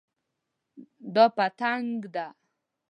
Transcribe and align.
دا 1.15 1.25
پتنګ 1.35 2.01
ده 2.13 2.27